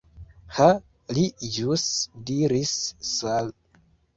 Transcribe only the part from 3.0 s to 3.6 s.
"Sal."